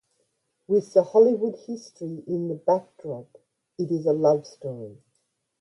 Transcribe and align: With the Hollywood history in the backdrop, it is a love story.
With 0.67 0.95
the 0.95 1.03
Hollywood 1.03 1.55
history 1.67 2.23
in 2.25 2.47
the 2.47 2.55
backdrop, 2.55 3.37
it 3.77 3.91
is 3.91 4.07
a 4.07 4.13
love 4.13 4.47
story. 4.47 4.97